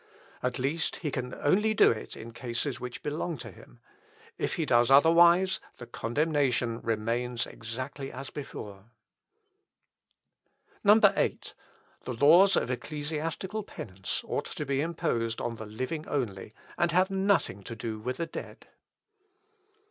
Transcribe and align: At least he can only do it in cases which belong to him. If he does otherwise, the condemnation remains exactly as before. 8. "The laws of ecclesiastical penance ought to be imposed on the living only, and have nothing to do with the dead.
At 0.41 0.57
least 0.57 0.95
he 0.95 1.11
can 1.11 1.35
only 1.35 1.75
do 1.75 1.91
it 1.91 2.17
in 2.17 2.33
cases 2.33 2.79
which 2.79 3.03
belong 3.03 3.37
to 3.37 3.51
him. 3.51 3.79
If 4.35 4.55
he 4.55 4.65
does 4.65 4.89
otherwise, 4.89 5.59
the 5.77 5.85
condemnation 5.85 6.81
remains 6.81 7.45
exactly 7.45 8.11
as 8.11 8.31
before. 8.31 8.85
8. 10.83 11.53
"The 12.05 12.13
laws 12.15 12.55
of 12.55 12.71
ecclesiastical 12.71 13.61
penance 13.61 14.23
ought 14.25 14.45
to 14.45 14.65
be 14.65 14.81
imposed 14.81 15.39
on 15.39 15.57
the 15.57 15.67
living 15.67 16.07
only, 16.07 16.55
and 16.79 16.91
have 16.91 17.11
nothing 17.11 17.61
to 17.61 17.75
do 17.75 17.99
with 17.99 18.17
the 18.17 18.25
dead. 18.25 18.69